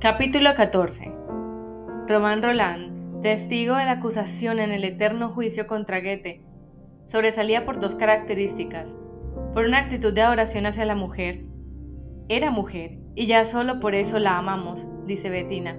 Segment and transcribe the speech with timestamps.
[0.00, 1.12] Capítulo 14
[2.08, 6.40] Román Roland, testigo de la acusación en el eterno juicio contra Goethe,
[7.04, 8.96] sobresalía por dos características.
[9.52, 11.44] Por una actitud de adoración hacia la mujer.
[12.30, 15.76] Era mujer, y ya solo por eso la amamos, dice Bettina.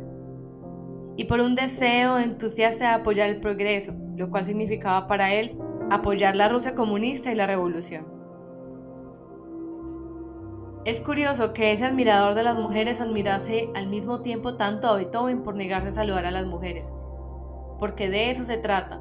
[1.18, 5.58] Y por un deseo entusiasta de apoyar el progreso, lo cual significaba para él
[5.90, 8.06] apoyar la Rusia comunista y la revolución.
[10.84, 15.44] Es curioso que ese admirador de las mujeres admirase al mismo tiempo tanto a Beethoven
[15.44, 16.92] por negarse a saludar a las mujeres,
[17.78, 19.00] porque de eso se trata.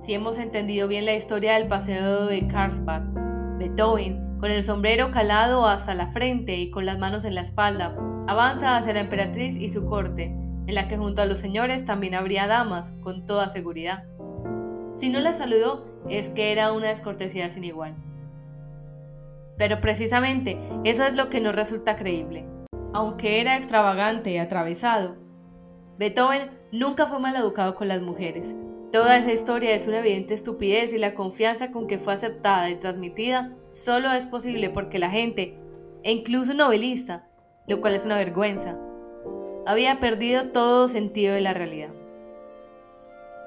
[0.00, 3.02] Si hemos entendido bien la historia del paseo de Karlsbad,
[3.58, 7.96] Beethoven, con el sombrero calado hasta la frente y con las manos en la espalda,
[8.26, 10.34] avanza hacia la emperatriz y su corte,
[10.66, 14.02] en la que junto a los señores también habría damas, con toda seguridad.
[14.96, 17.94] Si no la saludó, es que era una descortesía sin igual.
[19.58, 22.44] Pero precisamente eso es lo que no resulta creíble.
[22.92, 25.16] Aunque era extravagante y atravesado,
[25.98, 28.56] Beethoven nunca fue mal educado con las mujeres.
[28.90, 32.76] Toda esa historia es una evidente estupidez y la confianza con que fue aceptada y
[32.76, 35.58] transmitida solo es posible porque la gente,
[36.02, 37.26] e incluso novelista,
[37.66, 38.78] lo cual es una vergüenza,
[39.64, 42.01] había perdido todo sentido de la realidad.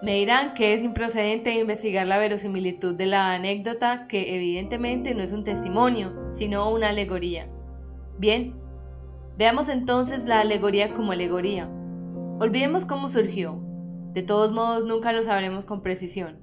[0.02, 5.32] Me dirán que es improcedente investigar la verosimilitud de la anécdota, que evidentemente no es
[5.32, 7.48] un testimonio, sino una alegoría.
[8.18, 8.56] Bien,
[9.38, 11.70] veamos entonces la alegoría como alegoría.
[12.40, 13.62] Olvidemos cómo surgió.
[14.14, 16.40] De todos modos, nunca lo sabremos con precisión.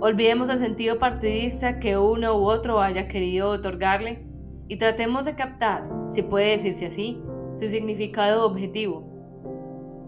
[0.00, 4.26] Olvidemos el sentido partidista que uno u otro haya querido otorgarle
[4.66, 7.22] y tratemos de captar, si puede decirse así,
[7.60, 9.11] su significado objetivo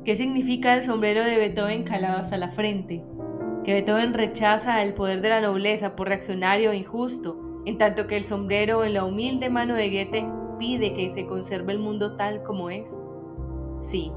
[0.05, 3.03] ¿Qué significa el sombrero de Beethoven calado hasta la frente?
[3.65, 8.19] Que Beethoven rechaza el poder de la nobleza por reaccionario e injusto, en tanto que
[8.19, 12.43] el sombrero en la humilde mano de Goethe pide que se conserve el mundo tal
[12.43, 12.95] como es.
[13.81, 14.13] Sí,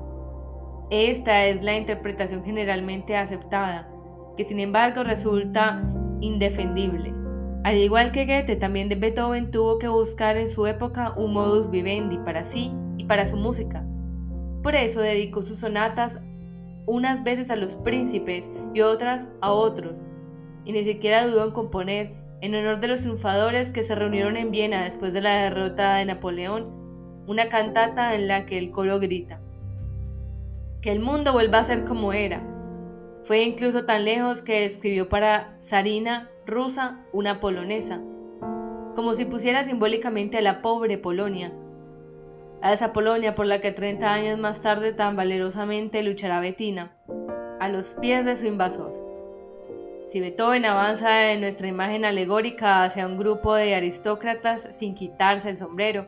[0.89, 3.89] esta es la interpretación generalmente aceptada,
[4.35, 7.13] que sin embargo resulta indefendible.
[7.63, 12.17] Al igual que Goethe, también Beethoven tuvo que buscar en su época un modus vivendi
[12.17, 13.85] para sí y para su música.
[14.63, 16.19] Por eso dedicó sus sonatas
[16.85, 20.03] unas veces a los príncipes y otras a otros,
[20.65, 24.51] y ni siquiera dudó en componer, en honor de los triunfadores que se reunieron en
[24.51, 26.67] Viena después de la derrota de Napoleón,
[27.27, 29.39] una cantata en la que el coro grita,
[30.81, 32.41] que el mundo vuelva a ser como era.
[33.23, 38.01] Fue incluso tan lejos que escribió para Sarina rusa una polonesa,
[38.95, 41.53] como si pusiera simbólicamente a la pobre Polonia,
[42.61, 46.91] a esa Polonia por la que 30 años más tarde tan valerosamente luchará Betina,
[47.59, 48.93] a los pies de su invasor.
[50.07, 55.57] Si Beethoven avanza en nuestra imagen alegórica hacia un grupo de aristócratas sin quitarse el
[55.57, 56.07] sombrero,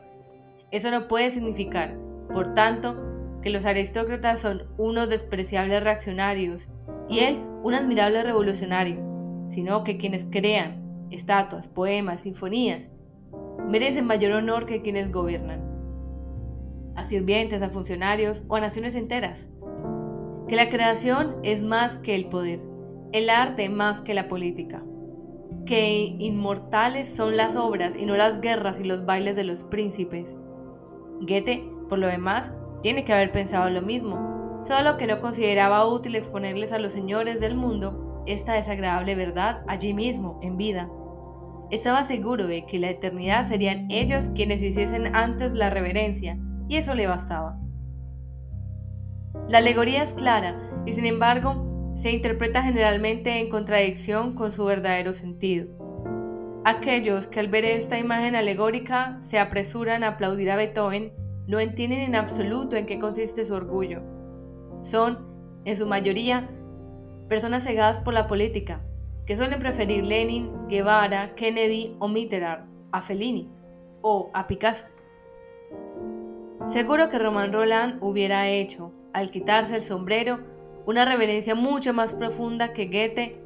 [0.70, 1.94] eso no puede significar,
[2.32, 2.96] por tanto,
[3.42, 6.68] que los aristócratas son unos despreciables reaccionarios
[7.08, 8.96] y él un admirable revolucionario,
[9.48, 12.90] sino que quienes crean estatuas, poemas, sinfonías,
[13.68, 15.69] merecen mayor honor que quienes gobiernan
[16.96, 19.48] a sirvientes, a funcionarios o a naciones enteras.
[20.48, 22.60] Que la creación es más que el poder,
[23.12, 24.82] el arte más que la política.
[25.66, 30.36] Que inmortales son las obras y no las guerras y los bailes de los príncipes.
[31.20, 32.52] Goethe, por lo demás,
[32.82, 37.40] tiene que haber pensado lo mismo, solo que no consideraba útil exponerles a los señores
[37.40, 40.90] del mundo esta desagradable verdad allí mismo, en vida.
[41.70, 46.36] Estaba seguro de que la eternidad serían ellos quienes hiciesen antes la reverencia
[46.70, 47.58] y eso le bastaba.
[49.48, 55.12] La alegoría es clara y sin embargo se interpreta generalmente en contradicción con su verdadero
[55.12, 55.66] sentido.
[56.64, 61.12] Aquellos que al ver esta imagen alegórica se apresuran a aplaudir a Beethoven
[61.48, 64.02] no entienden en absoluto en qué consiste su orgullo.
[64.82, 65.26] Son,
[65.64, 66.48] en su mayoría,
[67.28, 68.80] personas cegadas por la política,
[69.26, 73.50] que suelen preferir Lenin, Guevara, Kennedy o Mitterrand a Fellini
[74.02, 74.86] o a Picasso.
[76.70, 80.38] Seguro que Román Roland hubiera hecho, al quitarse el sombrero,
[80.86, 83.40] una reverencia mucho más profunda que Goethe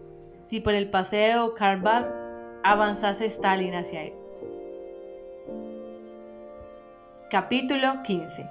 [0.45, 2.15] si por el paseo Carval
[2.63, 4.13] avanzase Stalin hacia él.
[7.31, 8.47] Capítulo 15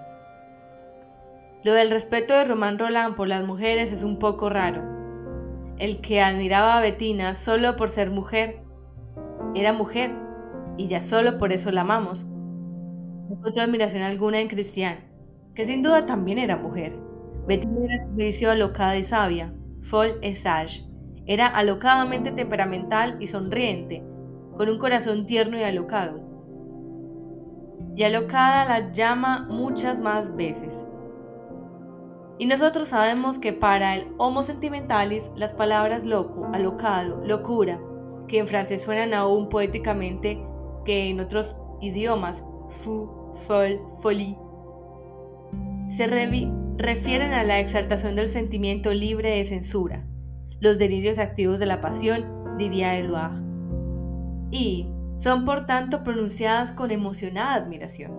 [1.64, 4.82] Lo del respeto de Román Roland por las mujeres es un poco raro.
[5.78, 8.64] El que admiraba a Bettina solo por ser mujer,
[9.54, 10.10] era mujer,
[10.78, 12.26] y ya solo por eso la amamos
[13.34, 15.00] encontró admiración alguna en Cristian,
[15.56, 16.98] que sin duda también era mujer.
[17.48, 19.54] Betty era su juicio alocada y sabia.
[19.82, 20.86] Fol Esage
[21.26, 24.04] era alocadamente temperamental y sonriente,
[24.58, 26.22] con un corazón tierno y alocado.
[27.96, 30.86] Y alocada la llama muchas más veces.
[32.40, 37.80] Y nosotros sabemos que para el homo sentimentalis las palabras loco, alocado, locura,
[38.28, 40.44] que en francés suenan aún poéticamente
[40.86, 44.38] que en otros idiomas, fou, folle, folie,
[45.90, 50.06] se refieren a la exaltación del sentimiento libre de censura,
[50.60, 53.42] los delirios activos de la pasión, diría Eluard.
[54.52, 54.88] Y
[55.18, 58.12] son por tanto pronunciadas con emocionada admiración.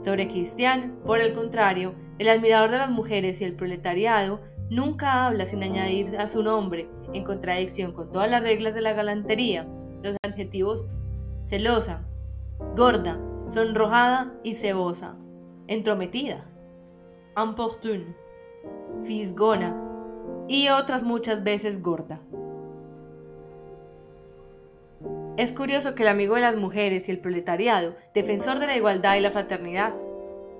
[0.00, 5.46] Sobre Cristian, por el contrario, el admirador de las mujeres y el proletariado nunca habla
[5.46, 9.66] sin añadir a su nombre, en contradicción con todas las reglas de la galantería,
[10.02, 10.86] los adjetivos
[11.46, 12.02] celosa,
[12.76, 13.18] gorda,
[13.48, 15.16] sonrojada y cebosa,
[15.66, 16.44] entrometida,
[17.36, 18.14] importune,
[19.02, 19.80] fisgona
[20.48, 22.20] y otras muchas veces gorda.
[25.36, 29.16] Es curioso que el amigo de las mujeres y el proletariado, defensor de la igualdad
[29.16, 29.92] y la fraternidad,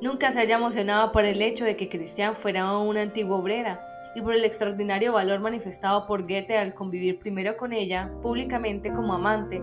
[0.00, 3.80] nunca se haya emocionado por el hecho de que Cristian fuera una antigua obrera
[4.16, 9.14] y por el extraordinario valor manifestado por Goethe al convivir primero con ella, públicamente como
[9.14, 9.62] amante,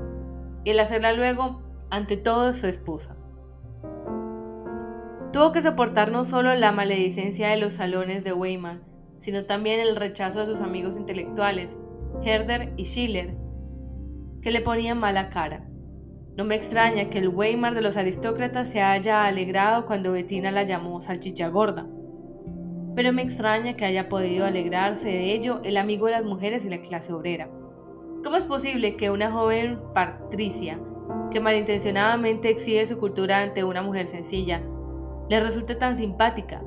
[0.63, 3.17] y el hacerla luego, ante todo, su esposa.
[5.33, 8.79] Tuvo que soportar no solo la maledicencia de los salones de Weimar,
[9.17, 11.77] sino también el rechazo de sus amigos intelectuales,
[12.23, 13.35] Herder y Schiller,
[14.41, 15.67] que le ponían mala cara.
[16.37, 20.63] No me extraña que el Weimar de los aristócratas se haya alegrado cuando Bettina la
[20.63, 21.87] llamó salchicha gorda.
[22.95, 26.69] Pero me extraña que haya podido alegrarse de ello el amigo de las mujeres y
[26.69, 27.49] la clase obrera.
[28.23, 30.79] ¿Cómo es posible que una joven patricia,
[31.31, 34.61] que malintencionadamente exhibe su cultura ante una mujer sencilla,
[35.29, 36.61] le resulte tan simpática?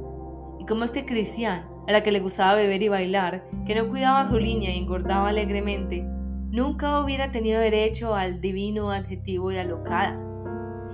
[0.59, 3.89] ¿Y cómo es que Cristian, a la que le gustaba beber y bailar, que no
[3.89, 6.03] cuidaba su línea y engordaba alegremente,
[6.51, 10.19] nunca hubiera tenido derecho al divino adjetivo de alocada,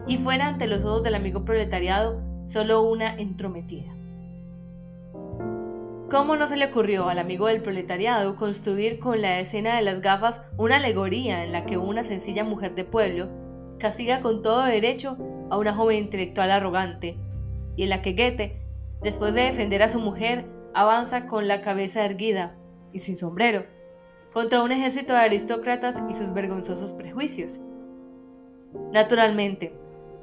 [0.07, 3.95] y fuera ante los ojos del amigo proletariado solo una entrometida?
[6.11, 10.01] ¿Cómo no se le ocurrió al amigo del proletariado construir con la escena de las
[10.01, 13.29] gafas una alegoría en la que una sencilla mujer de pueblo
[13.81, 15.17] castiga con todo derecho
[15.51, 17.17] a una joven intelectual arrogante,
[17.75, 18.63] y en la que Goethe,
[19.03, 22.55] después de defender a su mujer, avanza con la cabeza erguida
[22.93, 23.67] y sin sombrero,
[24.33, 27.59] contra un ejército de aristócratas y sus vergonzosos prejuicios?
[28.93, 29.75] Naturalmente,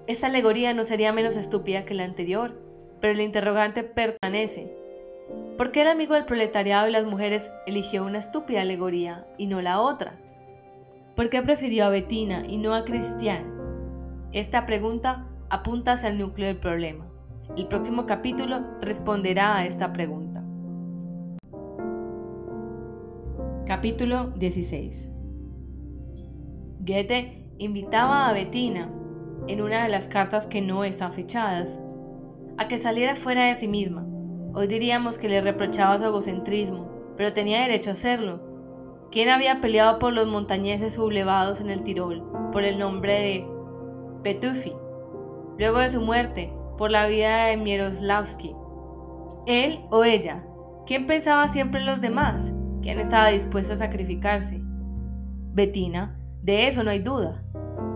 [0.07, 2.57] esta alegoría no sería menos estúpida que la anterior,
[3.01, 4.71] pero el interrogante permanece
[5.57, 9.62] ¿Por qué el amigo del proletariado y las mujeres eligió una estúpida alegoría y no
[9.62, 10.19] la otra?
[11.18, 13.44] ¿Por qué prefirió a Bettina y no a Cristian?
[14.34, 17.08] Esta pregunta apunta hacia el núcleo del problema.
[17.58, 20.44] El próximo capítulo responderá a esta pregunta.
[23.66, 25.10] Capítulo 16
[26.81, 28.88] Goethe invitaba a Bettina,
[29.48, 31.80] en una de las cartas que no están fechadas,
[32.60, 34.06] a que saliera fuera de sí misma,
[34.54, 38.47] Hoy diríamos que le reprochaba su egocentrismo, pero tenía derecho a hacerlo.
[39.12, 43.48] ¿Quién había peleado por los montañeses sublevados en el Tirol por el nombre de
[44.21, 44.74] Petufi?
[45.57, 48.54] Luego de su muerte, por la vida de Mieroslavski.
[49.45, 50.44] ¿Él o ella?
[50.86, 52.54] ¿Quién pensaba siempre en los demás?
[52.81, 54.59] ¿Quién estaba dispuesto a sacrificarse?
[55.53, 57.44] Bettina, de eso no hay duda.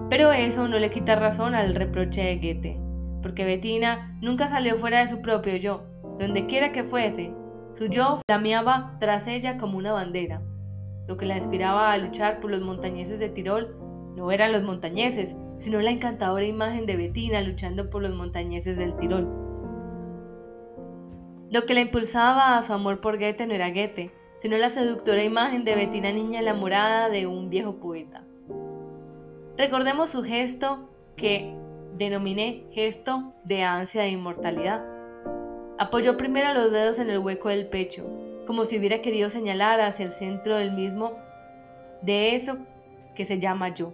[0.09, 2.79] Pero eso no le quita razón al reproche de Goethe,
[3.21, 5.83] porque Bettina nunca salió fuera de su propio yo,
[6.19, 7.33] donde quiera que fuese,
[7.74, 10.41] su yo flameaba tras ella como una bandera.
[11.08, 13.75] Lo que la inspiraba a luchar por los montañeses de Tirol
[14.15, 18.96] no eran los montañeses, sino la encantadora imagen de Bettina luchando por los montañeses del
[18.96, 19.27] Tirol.
[21.50, 25.24] Lo que la impulsaba a su amor por Goethe no era Goethe, sino la seductora
[25.24, 28.24] imagen de Bettina niña enamorada de un viejo poeta.
[29.58, 31.53] Recordemos su gesto que
[31.98, 34.84] denominé gesto de ansia de inmortalidad.
[35.77, 38.03] Apoyó primero los dedos en el hueco del pecho,
[38.51, 41.13] como si hubiera querido señalar hacia el centro del mismo
[42.01, 42.58] de eso
[43.15, 43.93] que se llama yo.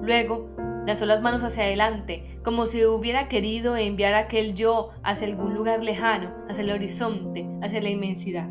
[0.00, 0.48] Luego,
[0.86, 5.84] lanzó las manos hacia adelante, como si hubiera querido enviar aquel yo hacia algún lugar
[5.84, 8.48] lejano, hacia el horizonte, hacia la inmensidad.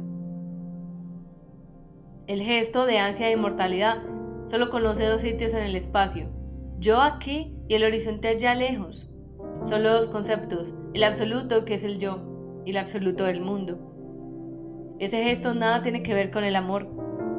[2.28, 3.98] El gesto de ansia de inmortalidad
[4.46, 6.30] solo conoce dos sitios en el espacio,
[6.78, 9.10] yo aquí y el horizonte allá lejos.
[9.64, 13.90] Solo dos conceptos, el absoluto que es el yo y el absoluto del mundo.
[15.00, 16.88] Ese gesto nada tiene que ver con el amor,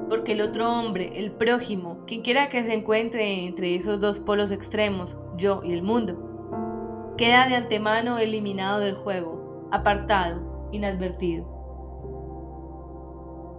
[0.09, 4.51] porque el otro hombre, el prójimo, quien quiera que se encuentre entre esos dos polos
[4.51, 11.53] extremos, yo y el mundo, queda de antemano eliminado del juego, apartado, inadvertido.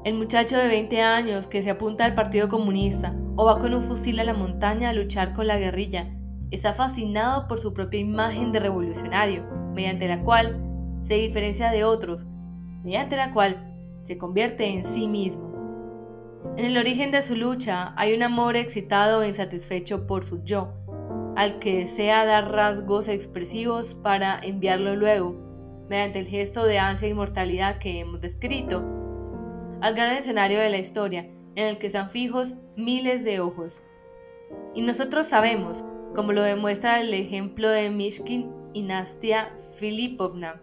[0.04, 3.82] El muchacho de 20 años que se apunta al Partido Comunista o va con un
[3.82, 6.12] fusil a la montaña a luchar con la guerrilla
[6.52, 10.62] está fascinado por su propia imagen de revolucionario, mediante la cual
[11.04, 12.26] se diferencia de otros,
[12.84, 13.75] mediante la cual
[14.06, 15.52] se convierte en sí mismo.
[16.58, 20.72] En el origen de su lucha hay un amor excitado e insatisfecho por su yo,
[21.36, 25.36] al que desea dar rasgos expresivos para enviarlo luego,
[25.90, 28.84] mediante el gesto de ansia y mortalidad que hemos descrito,
[29.82, 33.82] al gran escenario de la historia, en el que están fijos miles de ojos.
[34.76, 35.84] Y nosotros sabemos,
[36.14, 40.62] como lo demuestra el ejemplo de Mishkin y Nastia Filipovna,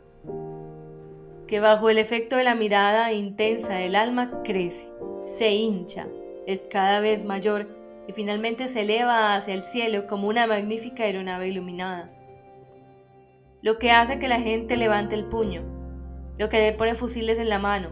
[1.53, 4.91] que bajo el efecto de la mirada intensa el alma crece,
[5.27, 6.07] se hincha,
[6.47, 7.69] es cada vez mayor
[8.09, 12.11] y finalmente se eleva hacia el cielo como una magnífica aeronave iluminada.
[13.61, 15.63] Lo que hace que la gente levante el puño,
[16.39, 17.91] lo que le pone fusiles en la mano,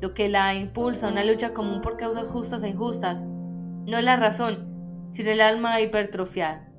[0.00, 4.04] lo que la impulsa a una lucha común por causas justas e injustas, no es
[4.04, 6.70] la razón, sino el alma hipertrofiada.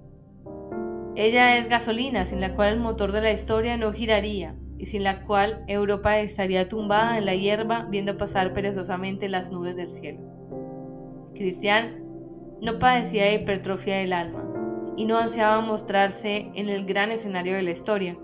[1.18, 5.06] Ella es gasolina sin la cual el motor de la historia no giraría y sin
[5.06, 10.20] la cual Europa estaría tumbada en la hierba viendo pasar perezosamente las nubes del cielo.
[11.36, 12.04] Cristian
[12.62, 14.44] no padecía de hipertrofia del alma
[14.98, 18.18] y no ansiaba mostrarse en el gran escenario de la historia.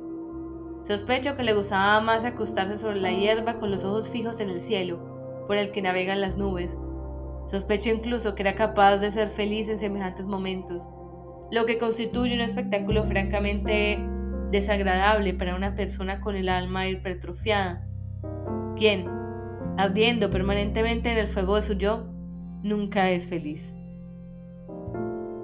[0.83, 4.59] Sospecho que le gustaba más acostarse sobre la hierba con los ojos fijos en el
[4.59, 6.77] cielo, por el que navegan las nubes.
[7.47, 10.89] Sospecho incluso que era capaz de ser feliz en semejantes momentos,
[11.51, 13.97] lo que constituye un espectáculo francamente
[14.51, 17.87] desagradable para una persona con el alma hipertrofiada,
[18.75, 19.07] quien,
[19.77, 22.05] ardiendo permanentemente en el fuego de su yo,
[22.63, 23.75] nunca es feliz.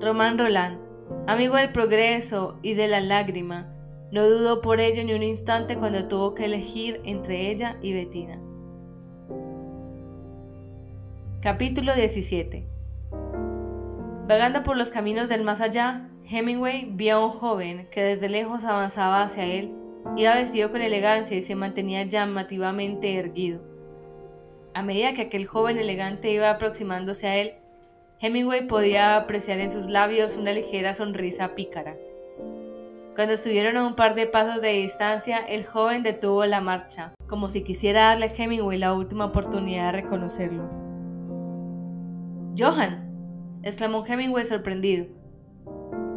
[0.01, 0.79] Román Roland,
[1.27, 3.71] amigo del progreso y de la lágrima,
[4.11, 8.39] no dudó por ello ni un instante cuando tuvo que elegir entre ella y Bettina.
[11.41, 12.67] Capítulo 17
[14.27, 18.63] Vagando por los caminos del más allá, Hemingway vio a un joven que desde lejos
[18.63, 19.71] avanzaba hacia él,
[20.17, 23.61] iba vestido con elegancia y se mantenía llamativamente erguido.
[24.73, 27.53] A medida que aquel joven elegante iba aproximándose a él,
[28.19, 31.95] Hemingway podía apreciar en sus labios una ligera sonrisa pícara.
[33.13, 37.49] Cuando estuvieron a un par de pasos de distancia, el joven detuvo la marcha, como
[37.49, 40.63] si quisiera darle a Hemingway la última oportunidad de reconocerlo.
[42.57, 45.05] Johan, exclamó Hemingway sorprendido.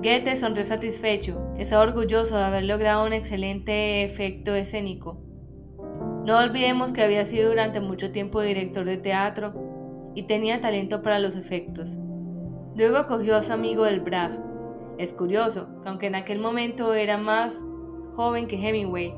[0.00, 5.18] Goethe sonrió satisfecho, estaba orgulloso de haber logrado un excelente efecto escénico.
[6.24, 11.18] No olvidemos que había sido durante mucho tiempo director de teatro y tenía talento para
[11.18, 11.98] los efectos.
[12.76, 14.40] Luego cogió a su amigo del brazo.
[14.98, 17.64] Es curioso que aunque en aquel momento era más
[18.14, 19.16] joven que Hemingway,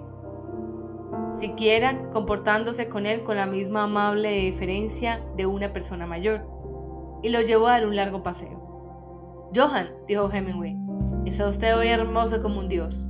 [1.30, 6.46] siquiera comportándose con él con la misma amable deferencia de una persona mayor
[7.22, 8.69] y lo llevó a dar un largo paseo.
[9.54, 10.76] Johan, dijo Hemingway,
[11.26, 13.04] está usted hoy hermoso como un dios.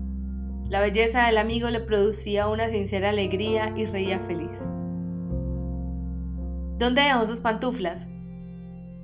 [0.71, 4.67] La belleza del amigo le producía una sincera alegría y reía feliz.
[6.79, 8.09] ¿Dónde dejó sus pantuflas?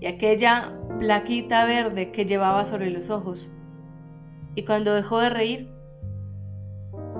[0.00, 3.50] Y aquella plaquita verde que llevaba sobre los ojos.
[4.54, 5.70] Y cuando dejó de reír,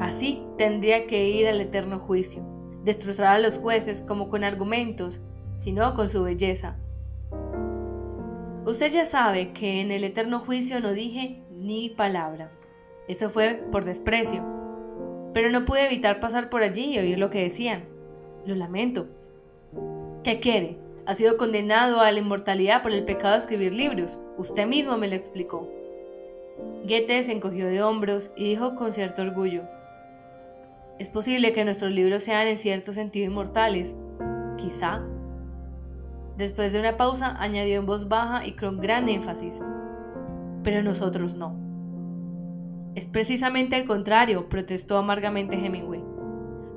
[0.01, 2.43] así tendría que ir al eterno juicio,
[2.85, 5.21] destrozar a los jueces como con argumentos,
[5.57, 6.79] sino con su belleza,
[8.67, 12.51] Usted ya sabe que en el eterno juicio no dije ni palabra.
[13.09, 14.45] Eso fue por desprecio.
[15.33, 17.85] Pero no pude evitar pasar por allí y oír lo que decían.
[18.45, 19.07] Lo lamento.
[20.25, 20.79] ¿Qué quiere?
[21.07, 24.19] Ha sido condenado a la inmortalidad por el pecado de escribir libros.
[24.37, 25.71] Usted mismo me lo explicó.
[26.83, 29.63] Goethe se encogió de hombros y dijo con cierto orgullo,
[30.99, 33.95] es posible que nuestros libros sean en cierto sentido inmortales.
[34.57, 35.03] Quizá,
[36.37, 39.63] Después de una pausa, añadió en voz baja y con gran énfasis,
[40.63, 41.57] pero nosotros no.
[42.95, 46.03] Es precisamente el contrario, protestó amargamente Hemingway.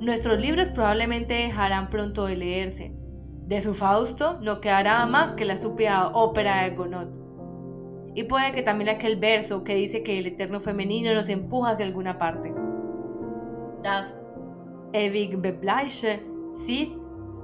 [0.00, 2.94] Nuestros libros probablemente dejarán pronto de leerse.
[3.46, 7.08] De su Fausto no quedará más que la estúpida ópera de Gounod.
[8.14, 11.84] Y puede que también aquel verso que dice que el eterno femenino nos empuja hacia
[11.84, 12.52] alguna parte.
[13.82, 14.14] Das
[14.92, 16.90] ewig Bebleiche sieht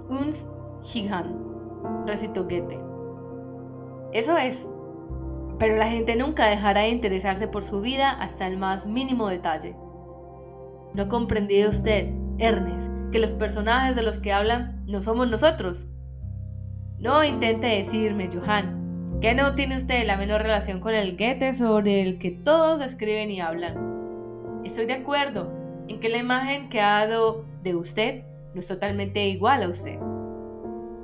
[0.09, 0.47] uns
[0.83, 1.46] higan
[2.07, 2.79] recitó Goethe.
[4.13, 4.69] Eso es.
[5.59, 9.75] Pero la gente nunca dejará de interesarse por su vida hasta el más mínimo detalle.
[10.95, 15.87] ¿No comprendido usted, Ernest, que los personajes de los que hablan no somos nosotros?
[16.99, 22.03] No intente decirme, Johan, que no tiene usted la menor relación con el Goethe sobre
[22.03, 24.63] el que todos escriben y hablan.
[24.65, 25.53] Estoy de acuerdo
[25.89, 29.99] en que la imagen que ha dado de usted no es totalmente igual a usted.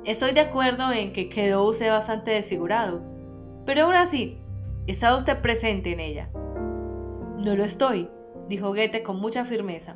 [0.05, 3.01] Estoy de acuerdo en que quedó usted bastante desfigurado,
[3.65, 4.37] pero aún así,
[4.85, 6.29] ¿está usted presente en ella?
[7.37, 8.09] No lo estoy,
[8.49, 9.95] dijo Goethe con mucha firmeza.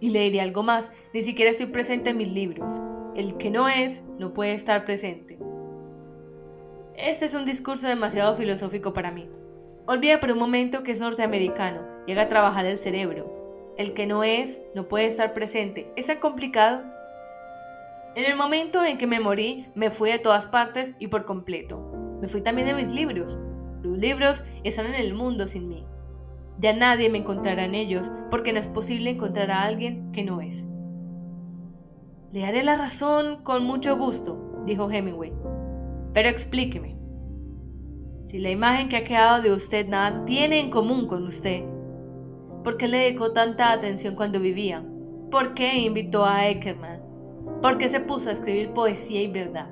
[0.00, 2.80] Y le diré algo más, ni siquiera estoy presente en mis libros.
[3.14, 5.38] El que no es, no puede estar presente.
[6.94, 9.28] Este es un discurso demasiado filosófico para mí.
[9.86, 13.74] Olvida por un momento que es norteamericano y haga trabajar el cerebro.
[13.76, 15.92] El que no es, no puede estar presente.
[15.94, 16.95] ¿Es tan complicado?
[18.16, 21.78] En el momento en que me morí, me fui de todas partes y por completo.
[22.22, 23.38] Me fui también de mis libros.
[23.82, 25.84] Los libros están en el mundo sin mí.
[26.58, 30.40] Ya nadie me encontrará en ellos porque no es posible encontrar a alguien que no
[30.40, 30.66] es.
[32.32, 35.34] Le haré la razón con mucho gusto, dijo Hemingway.
[36.14, 36.96] Pero explíqueme.
[38.28, 41.64] Si la imagen que ha quedado de usted nada tiene en común con usted,
[42.64, 44.82] ¿por qué le dedicó tanta atención cuando vivía?
[45.30, 47.05] ¿Por qué invitó a Eckerman?
[47.62, 49.70] ¿Por qué se puso a escribir poesía y verdad?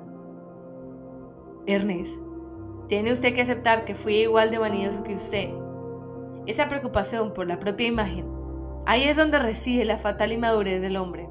[1.67, 2.19] Ernest,
[2.87, 5.49] tiene usted que aceptar que fui igual de vanidoso que usted.
[6.45, 8.27] Esa preocupación por la propia imagen,
[8.85, 11.27] ahí es donde reside la fatal inmadurez del hombre.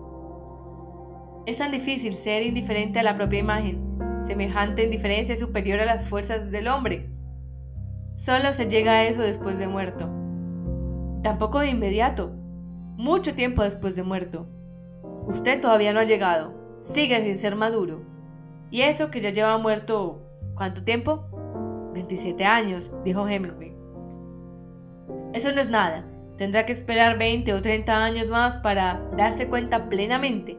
[1.46, 6.50] Es tan difícil ser indiferente a la propia imagen, semejante indiferencia superior a las fuerzas
[6.50, 7.10] del hombre.
[8.16, 10.08] Solo se llega a eso después de muerto.
[11.22, 12.32] Tampoco de inmediato.
[12.96, 14.48] Mucho tiempo después de muerto.
[15.26, 16.52] Usted todavía no ha llegado.
[16.82, 18.02] Sigue sin ser maduro.
[18.70, 20.20] Y eso que ya lleva muerto...
[20.54, 21.24] ¿Cuánto tiempo?
[21.94, 23.74] 27 años, dijo Hemingway.
[25.32, 26.04] Eso no es nada.
[26.36, 30.58] Tendrá que esperar 20 o 30 años más para darse cuenta plenamente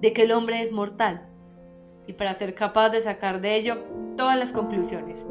[0.00, 1.28] de que el hombre es mortal
[2.06, 3.78] y para ser capaz de sacar de ello
[4.16, 5.24] todas las conclusiones.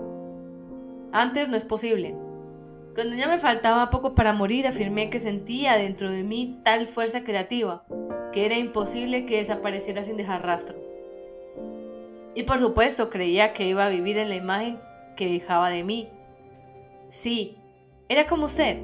[1.12, 2.15] Antes no es posible.
[2.96, 7.24] Cuando ya me faltaba poco para morir, afirmé que sentía dentro de mí tal fuerza
[7.24, 7.84] creativa
[8.33, 10.75] que era imposible que desapareciera sin dejar rastro.
[12.35, 14.79] Y por supuesto creía que iba a vivir en la imagen
[15.15, 16.09] que dejaba de mí.
[17.07, 17.57] Sí,
[18.09, 18.79] era como usted.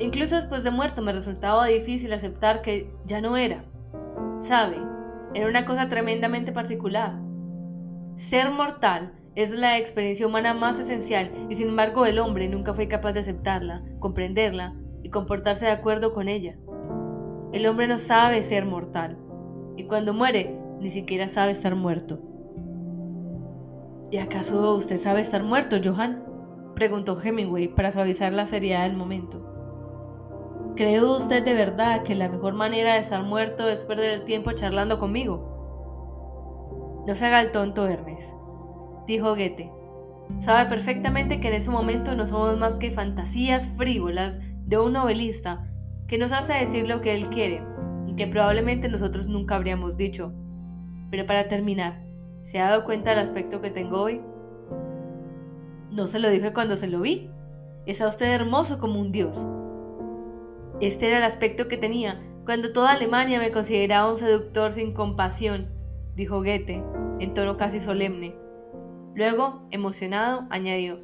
[0.00, 3.64] Incluso después de muerto me resultaba difícil aceptar que ya no era.
[4.40, 4.78] ¿Sabe?
[5.34, 7.14] Era una cosa tremendamente particular.
[8.16, 12.88] Ser mortal es la experiencia humana más esencial y sin embargo el hombre nunca fue
[12.88, 16.56] capaz de aceptarla, comprenderla y comportarse de acuerdo con ella.
[17.52, 19.18] El hombre no sabe ser mortal
[19.76, 22.20] y cuando muere ni siquiera sabe estar muerto.
[24.10, 26.24] ¿Y acaso usted sabe estar muerto, Johan?
[26.74, 29.46] preguntó Hemingway para suavizar la seriedad del momento.
[30.76, 34.52] ¿Cree usted de verdad que la mejor manera de estar muerto es perder el tiempo
[34.52, 37.04] charlando conmigo?
[37.06, 38.34] No se haga el tonto, Ernest
[39.10, 39.70] dijo Goethe.
[40.38, 45.66] Sabe perfectamente que en ese momento no somos más que fantasías frívolas de un novelista
[46.10, 47.62] que nos hace decir lo que él quiere
[48.08, 50.32] y que probablemente nosotros nunca habríamos dicho.
[51.08, 52.02] Pero para terminar,
[52.42, 54.20] ¿se ha dado cuenta del aspecto que tengo hoy?
[55.92, 57.30] No se lo dije cuando se lo vi.
[57.86, 59.46] Es usted hermoso como un dios.
[60.80, 65.68] Este era el aspecto que tenía cuando toda Alemania me consideraba un seductor sin compasión,
[66.16, 66.82] dijo Goethe,
[67.20, 68.34] en tono casi solemne.
[69.14, 70.98] Luego, emocionado, añadió,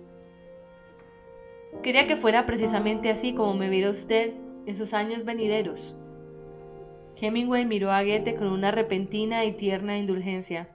[1.85, 4.35] Quería que fuera precisamente así como me viera usted
[4.67, 5.97] en sus años venideros.
[7.19, 10.69] Hemingway miró a Goethe con una repentina y tierna indulgencia.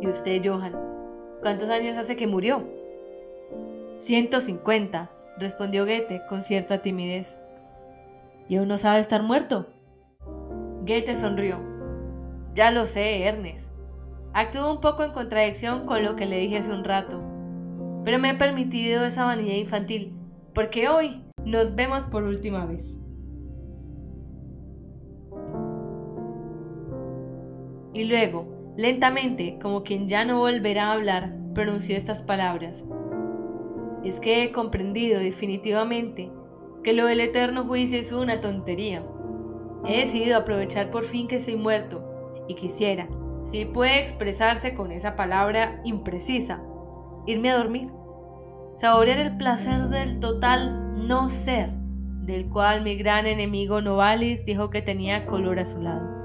[0.00, 0.74] ¿Y usted, Johan?
[1.40, 2.68] ¿Cuántos años hace que murió?
[4.00, 7.40] 150, respondió Goethe con cierta timidez.
[8.48, 9.68] ¿Y aún no sabe estar muerto?
[10.84, 11.58] Goethe sonrió.
[12.54, 13.72] Ya lo sé, Ernest.
[14.34, 17.22] Actúo un poco en contradicción con lo que le dije hace un rato,
[18.04, 20.14] pero me he permitido esa vanidad infantil,
[20.54, 22.98] porque hoy nos vemos por última vez.
[27.94, 32.84] Y luego, lentamente, como quien ya no volverá a hablar, pronunció estas palabras.
[34.04, 36.30] Es que he comprendido definitivamente
[36.82, 39.04] que lo del eterno juicio es una tontería.
[39.86, 43.08] He decidido aprovechar por fin que soy muerto y quisiera,
[43.44, 46.62] si puede expresarse con esa palabra imprecisa.
[47.26, 47.88] Irme a dormir.
[48.74, 51.70] Saborear el placer del total no ser,
[52.22, 56.21] del cual mi gran enemigo Novalis dijo que tenía color a su lado.